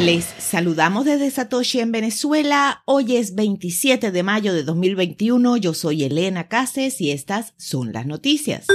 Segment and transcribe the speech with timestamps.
[0.00, 2.82] Les saludamos desde Satoshi en Venezuela.
[2.86, 5.58] Hoy es 27 de mayo de 2021.
[5.58, 8.66] Yo soy Elena Cases y estas son las noticias.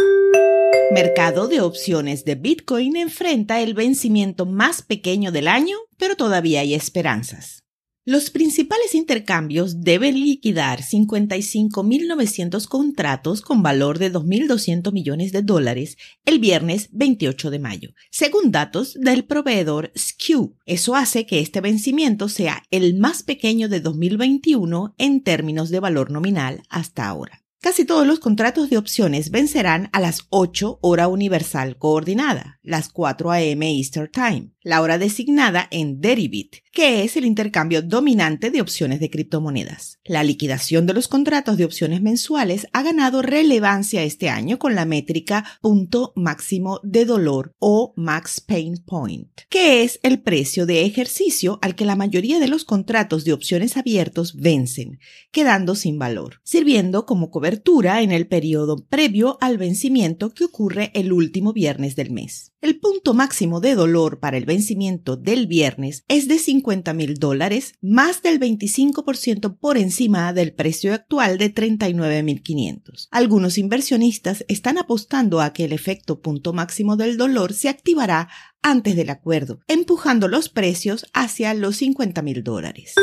[0.91, 6.75] Mercado de opciones de Bitcoin enfrenta el vencimiento más pequeño del año, pero todavía hay
[6.75, 7.64] esperanzas.
[8.08, 16.38] Los principales intercambios deben liquidar 55.900 contratos con valor de 2.200 millones de dólares el
[16.38, 20.55] viernes 28 de mayo, según datos del proveedor Skew.
[20.67, 26.12] Eso hace que este vencimiento sea el más pequeño de 2021 en términos de valor
[26.12, 27.41] nominal hasta ahora.
[27.65, 33.31] Casi todos los contratos de opciones vencerán a las 8 hora universal coordinada, las 4
[33.31, 33.67] a.m.
[33.76, 39.09] Eastern Time, la hora designada en Deribit, que es el intercambio dominante de opciones de
[39.09, 39.97] criptomonedas.
[40.03, 44.84] La liquidación de los contratos de opciones mensuales ha ganado relevancia este año con la
[44.84, 51.59] métrica punto máximo de dolor o max pain point, que es el precio de ejercicio
[51.62, 54.99] al que la mayoría de los contratos de opciones abiertos vencen,
[55.31, 61.13] quedando sin valor, sirviendo como cobertura en el periodo previo al vencimiento que ocurre el
[61.13, 62.51] último viernes del mes.
[62.59, 67.76] El punto máximo de dolor para el vencimiento del viernes es de 50 mil dólares,
[67.82, 73.08] más del 25% por encima del precio actual de 39.500.
[73.12, 78.30] Algunos inversionistas están apostando a que el efecto punto máximo del dolor se activará
[78.62, 82.96] antes del acuerdo, empujando los precios hacia los 50 mil dólares.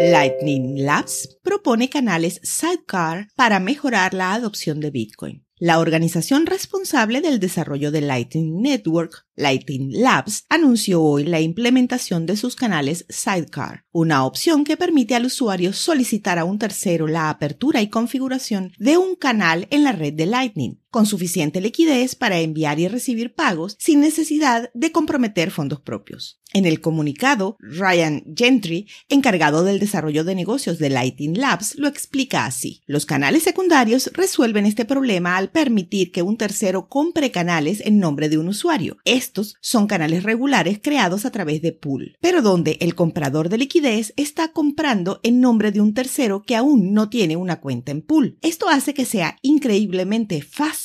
[0.00, 5.47] Lightning Labs propone canales Sidecar para mejorar la adopción de Bitcoin.
[5.60, 12.36] La organización responsable del desarrollo de Lightning Network, Lightning Labs, anunció hoy la implementación de
[12.36, 17.82] sus canales Sidecar, una opción que permite al usuario solicitar a un tercero la apertura
[17.82, 22.80] y configuración de un canal en la red de Lightning, con suficiente liquidez para enviar
[22.80, 26.40] y recibir pagos sin necesidad de comprometer fondos propios.
[26.54, 32.46] En el comunicado, Ryan Gentry, encargado del desarrollo de negocios de Lightning Labs, lo explica
[32.46, 32.80] así.
[32.86, 38.30] Los canales secundarios resuelven este problema al permitir que un tercero compre canales en nombre
[38.30, 38.96] de un usuario.
[39.04, 44.14] Estos son canales regulares creados a través de pool, pero donde el comprador de liquidez
[44.16, 48.38] está comprando en nombre de un tercero que aún no tiene una cuenta en pool.
[48.40, 50.77] Esto hace que sea increíblemente fácil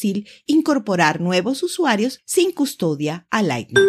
[0.45, 3.85] incorporar nuevos usuarios sin custodia a Lightning.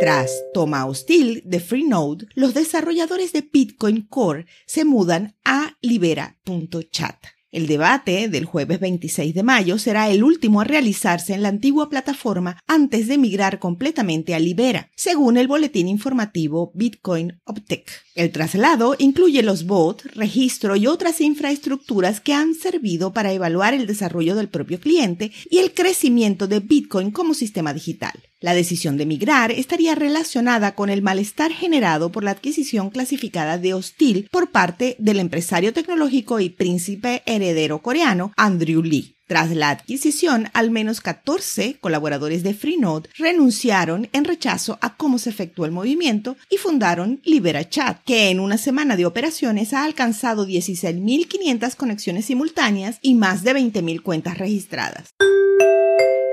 [0.00, 7.37] Tras toma hostil de Freenode, los desarrolladores de Bitcoin Core se mudan a libera.chat.
[7.50, 11.88] El debate del jueves 26 de mayo será el último a realizarse en la antigua
[11.88, 17.90] plataforma antes de migrar completamente a Libera, según el boletín informativo Bitcoin Optech.
[18.14, 23.86] El traslado incluye los bots, registro y otras infraestructuras que han servido para evaluar el
[23.86, 28.27] desarrollo del propio cliente y el crecimiento de Bitcoin como sistema digital.
[28.40, 33.74] La decisión de migrar estaría relacionada con el malestar generado por la adquisición clasificada de
[33.74, 39.16] hostil por parte del empresario tecnológico y príncipe heredero coreano Andrew Lee.
[39.26, 45.30] Tras la adquisición, al menos 14 colaboradores de Freenode renunciaron en rechazo a cómo se
[45.30, 51.74] efectuó el movimiento y fundaron LiberaChat, que en una semana de operaciones ha alcanzado 16.500
[51.74, 55.10] conexiones simultáneas y más de 20.000 cuentas registradas.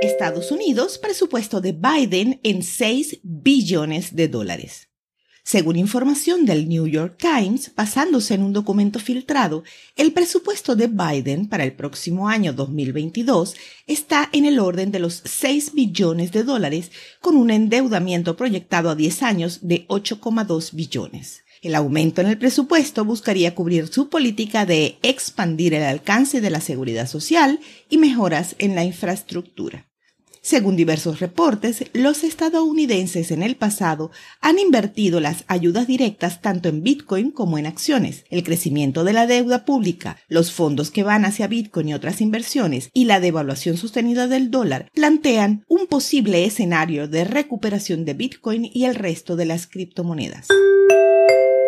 [0.01, 4.89] Estados Unidos presupuesto de Biden en 6 billones de dólares.
[5.47, 9.63] Según información del New York Times, basándose en un documento filtrado,
[9.95, 13.55] el presupuesto de Biden para el próximo año 2022
[13.85, 16.89] está en el orden de los 6 billones de dólares,
[17.21, 21.43] con un endeudamiento proyectado a 10 años de 8,2 billones.
[21.61, 26.59] El aumento en el presupuesto buscaría cubrir su política de expandir el alcance de la
[26.59, 29.85] seguridad social y mejoras en la infraestructura.
[30.45, 34.11] Según diversos reportes, los estadounidenses en el pasado
[34.41, 38.25] han invertido las ayudas directas tanto en Bitcoin como en acciones.
[38.29, 42.91] El crecimiento de la deuda pública, los fondos que van hacia Bitcoin y otras inversiones
[42.93, 48.85] y la devaluación sostenida del dólar plantean un posible escenario de recuperación de Bitcoin y
[48.85, 50.49] el resto de las criptomonedas.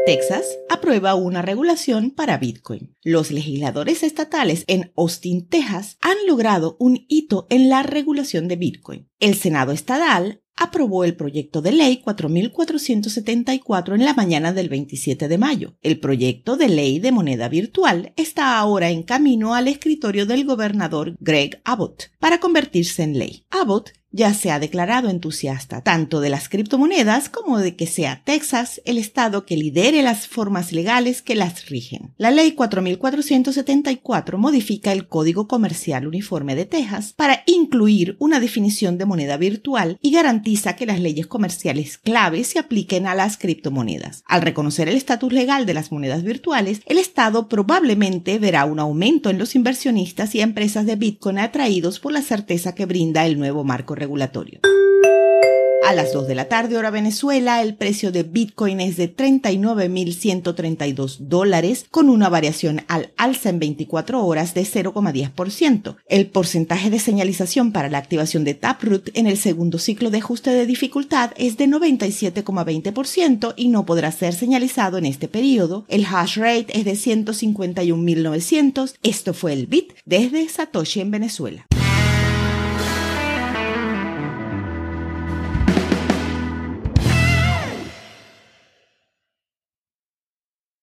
[0.07, 2.95] Texas aprueba una regulación para Bitcoin.
[3.03, 9.09] Los legisladores estatales en Austin, Texas, han logrado un hito en la regulación de Bitcoin.
[9.19, 15.37] El Senado estatal aprobó el proyecto de ley 4474 en la mañana del 27 de
[15.37, 15.75] mayo.
[15.81, 21.17] El proyecto de ley de moneda virtual está ahora en camino al escritorio del gobernador
[21.19, 23.45] Greg Abbott para convertirse en ley.
[23.49, 28.81] Abbott ya se ha declarado entusiasta tanto de las criptomonedas como de que sea Texas
[28.83, 32.13] el estado que lidere las formas legales que las rigen.
[32.17, 39.05] La ley 4474 modifica el Código Comercial Uniforme de Texas para incluir una definición de
[39.05, 44.23] moneda virtual y garantiza que las leyes comerciales claves se apliquen a las criptomonedas.
[44.25, 49.29] Al reconocer el estatus legal de las monedas virtuales, el Estado probablemente verá un aumento
[49.29, 53.63] en los inversionistas y empresas de Bitcoin atraídos por la certeza que brinda el nuevo
[53.63, 54.61] marco regulatorio.
[55.85, 61.19] A las 2 de la tarde hora Venezuela, el precio de Bitcoin es de 39.132
[61.19, 65.95] dólares con una variación al alza en 24 horas de 0,10%.
[66.09, 70.49] El porcentaje de señalización para la activación de Taproot en el segundo ciclo de ajuste
[70.49, 75.85] de dificultad es de 97,20% y no podrá ser señalizado en este periodo.
[75.87, 78.95] El hash rate es de 151.900.
[79.03, 81.65] Esto fue el Bit desde Satoshi en Venezuela.